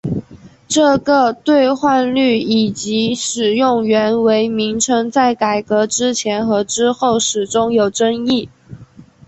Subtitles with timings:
[0.67, 8.49] 这个兑换率以及使用元为名称在改革之前和之后始终有争议。